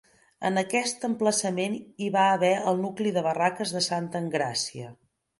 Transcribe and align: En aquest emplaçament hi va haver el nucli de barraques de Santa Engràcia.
En 0.47 0.55
aquest 0.59 1.03
emplaçament 1.09 1.75
hi 2.05 2.07
va 2.15 2.23
haver 2.37 2.49
el 2.71 2.81
nucli 2.85 3.11
de 3.17 3.23
barraques 3.27 3.75
de 3.77 3.83
Santa 3.89 4.23
Engràcia. 4.23 4.89